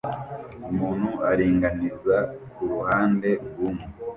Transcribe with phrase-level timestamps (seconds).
[0.71, 2.17] Umuntu aringaniza
[2.53, 3.83] kuruhande rumwe